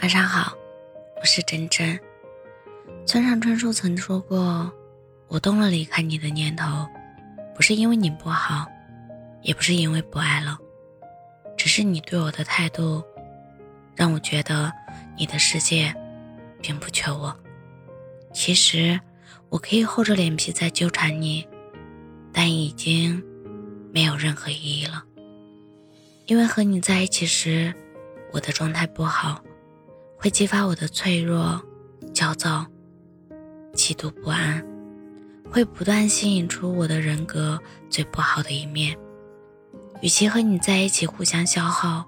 [0.00, 0.56] 晚上好，
[1.20, 1.98] 我是真真。
[3.04, 4.72] 村上春树曾说过
[5.26, 6.86] ：“我动了离开你的念头，
[7.52, 8.64] 不是因为你不好，
[9.42, 10.56] 也不是因为不爱了，
[11.56, 13.02] 只是你对我的态度，
[13.96, 14.72] 让我觉得
[15.16, 15.92] 你的世界
[16.62, 17.36] 并不缺我。
[18.32, 18.98] 其实
[19.48, 21.44] 我可以厚着脸皮再纠缠你，
[22.32, 23.20] 但已经
[23.92, 25.02] 没有任何意义了，
[26.26, 27.74] 因为和你在一起时，
[28.32, 29.42] 我的状态不好。”
[30.28, 31.58] 会激发我的脆弱、
[32.12, 32.66] 焦躁、
[33.72, 34.62] 嫉妒、不安，
[35.50, 38.94] 会不断吸引出我的人格最不好的一面。
[40.02, 42.06] 与其和你在一起互相消耗，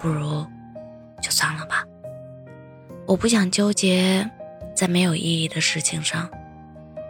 [0.00, 0.42] 不如
[1.22, 1.84] 就算了吧。
[3.06, 4.26] 我不想纠结
[4.74, 6.26] 在没有意义的事情上。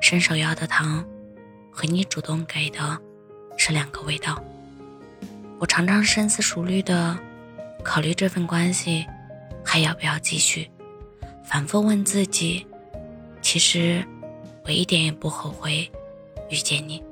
[0.01, 1.05] 伸手要的糖
[1.71, 2.99] 和你主动给的
[3.57, 4.43] 是两个味道。
[5.61, 7.17] 我常常深思熟虑的
[7.85, 9.07] 考虑这份关系。
[9.65, 10.71] 还要不要继续？
[11.43, 12.67] 反复问自己。
[13.43, 14.05] 其实，
[14.65, 15.91] 我一点也不后悔
[16.49, 17.03] 遇见你。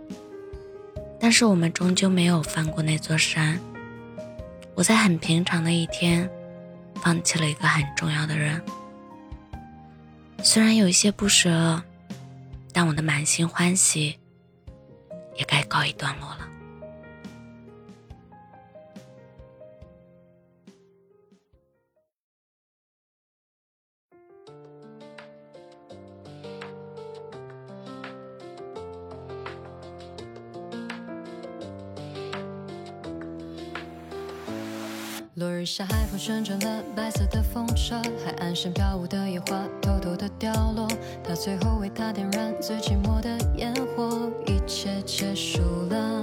[1.21, 3.61] 但是我们终究没有翻过那座山。
[4.75, 6.29] 我在很平常的一天，
[6.97, 8.61] 放弃了一个很重要的人。
[10.43, 11.83] 虽然有一些不舍，
[12.73, 14.19] 但我的满心欢喜，
[15.37, 16.42] 也该告一段落了。
[35.37, 40.87] 落日下，海风旋转了白色的风车，海岸线飘舞的野花偷偷的掉落，
[41.25, 46.23] 他最后为她点燃最寂寞的烟火，一切结束了，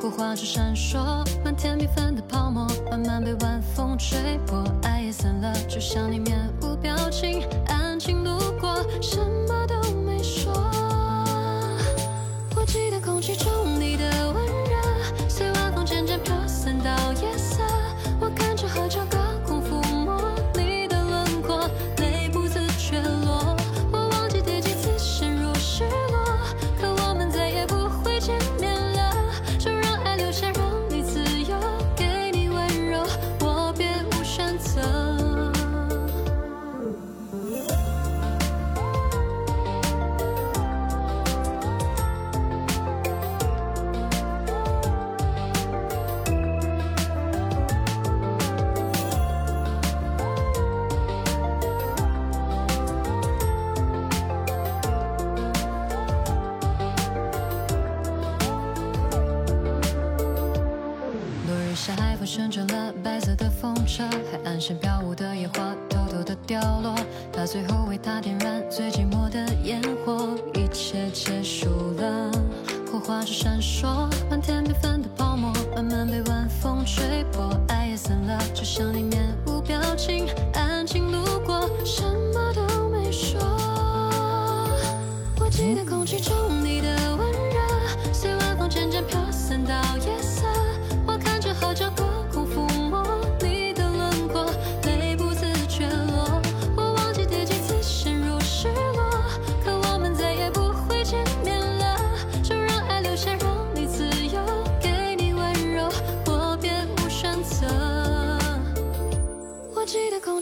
[0.00, 9.18] 火花只闪烁，满天缤纷的泡沫慢慢被晚风吹破，爱也散了，就像你面无表情，安静路过什，
[62.34, 66.92] 旋转了白色的风车，海岸线飘舞的野花偷偷的掉落，
[67.32, 72.32] 他最后为她点燃最寂寞的烟火，一切结束了，
[72.90, 82.02] 火花只闪烁，满天缤纷的泡沫慢慢被晚风吹破，爱也散了，就像你面无表情，安静路过，什
[82.34, 83.38] 么都没说。
[85.38, 86.34] 我记得空气中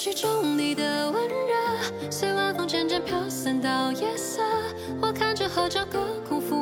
[0.02, 4.42] 曲中你的温热，随晚风渐渐飘散到夜色。
[5.00, 6.61] 我看着合照，隔空抚摸你